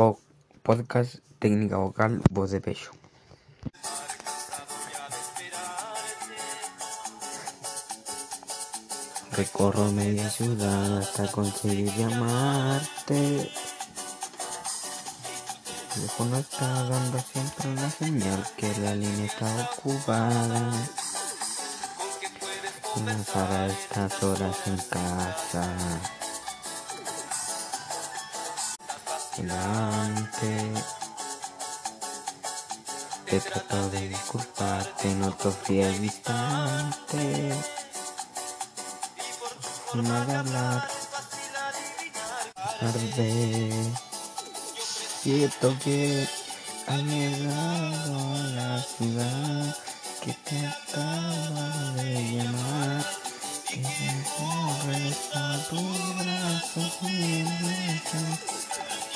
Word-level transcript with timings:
po- 0.00 0.18
podcast 0.62 1.20
técnica 1.38 1.76
vocal 1.76 2.22
voz 2.32 2.50
de 2.52 2.60
pecho. 2.62 2.90
Recorro 9.36 9.92
media 9.92 10.30
ciudad 10.30 10.98
hasta 11.00 11.30
conseguir 11.30 11.92
llamarte. 11.96 13.42
El 13.42 13.50
teléfono 15.92 16.38
está 16.38 16.84
dando 16.84 17.18
siempre 17.20 17.68
una 17.68 17.90
señal 17.90 18.46
que 18.56 18.72
la 18.80 18.94
línea 18.94 19.26
está 19.26 19.70
ocupada. 19.76 20.72
Estas 23.68 24.22
horas 24.22 24.56
en 24.66 24.76
casa. 24.78 26.19
Delante. 29.40 30.72
Te 33.24 33.40
trato 33.40 33.88
de 33.88 34.08
disculparte, 34.08 35.08
te 35.08 35.50
fui 35.50 35.82
al 35.82 36.04
instante. 36.04 37.54
Forma 39.86 40.26
de 40.26 40.34
hablar. 40.36 40.88
Tarde. 42.80 43.72
Siento 45.22 45.74
que 45.82 46.28
ha 46.86 46.96
llegado 46.98 48.34
a 48.34 48.42
la 48.58 48.82
ciudad 48.82 49.76
que 50.22 50.34
te 50.34 50.66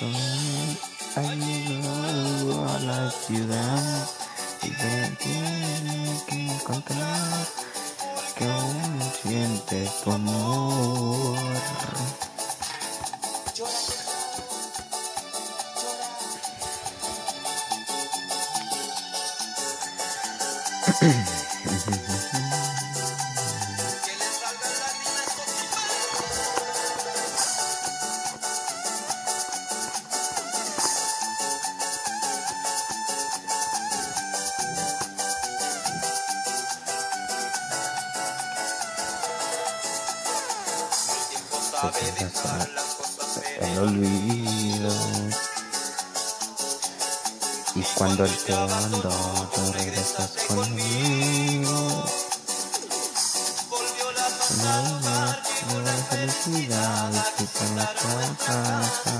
Ha 0.00 1.34
llegado 1.34 2.66
a 2.66 2.78
la 2.80 3.10
ciudad 3.10 4.08
y 4.62 4.70
te 4.70 5.16
tiene 5.18 6.22
que 6.26 6.50
encontrar 6.50 7.46
que 8.36 8.44
aún 8.44 9.02
siente 9.22 9.86
tu 10.02 10.12
amor. 10.12 11.36
Se 41.82 41.88
pasa 41.88 42.68
el 43.60 43.78
olvido. 43.78 44.92
Y 47.74 47.82
cuando 47.96 48.24
él 48.24 48.38
te 48.46 48.52
mandó 48.52 49.10
tú 49.52 49.72
regresas 49.72 50.30
conmigo. 50.46 52.04
Nada, 54.58 55.00
nada 55.00 55.92
de 55.92 56.02
felicidad 56.04 57.10
con 57.58 57.74
nuestra 57.74 58.32
casa. 58.46 59.14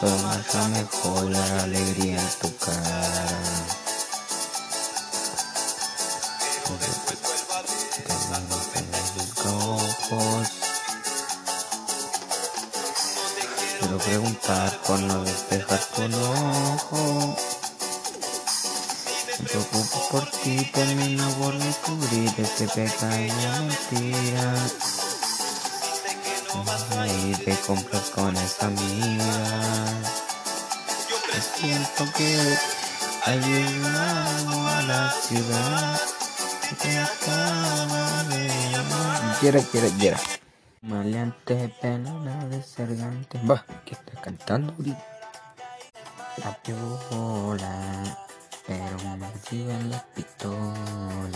Todo 0.00 0.16
marcha 0.22 0.68
mejor 0.68 1.30
la 1.30 1.62
alegría 1.64 2.22
en 2.22 2.30
tu 2.40 2.56
cara 2.56 3.75
preguntar 14.06 14.70
por 14.86 15.00
no 15.00 15.24
despejar 15.24 15.80
tu 15.94 16.02
enojo. 16.02 17.36
Me 19.38 19.48
preocupo 19.48 20.08
por 20.10 20.30
ti, 20.30 20.56
termino 20.72 21.28
por 21.40 21.58
descubrir 21.58 22.32
este 22.38 22.68
pequeña 22.68 23.60
mentira. 23.60 24.54
Y 27.28 27.34
te 27.44 27.54
compras 27.66 28.10
con 28.14 28.36
esa 28.36 28.66
amiga. 28.66 29.86
Siento 31.58 32.04
que 32.16 32.56
ha 33.24 33.34
llegado 33.34 34.68
a 34.68 34.82
la 34.82 35.12
ciudad 35.26 36.00
que 36.68 36.74
te 36.76 36.98
acaba 36.98 38.24
de 38.24 38.48
llamar. 38.70 39.38
Quiera, 39.40 39.60
quiera, 39.62 39.88
quiera. 39.98 40.45
Maleante, 40.82 41.74
pelona 41.80 42.46
de 42.46 42.62
sergante. 42.62 43.40
Va, 43.48 43.64
que 43.84 43.94
está 43.94 44.20
cantando. 44.20 44.74
La 46.42 46.54
piola, 46.62 48.18
pero 48.66 48.96
me 49.18 49.30
reciben 49.30 49.90
la 49.90 50.04
pistola. 50.14 51.26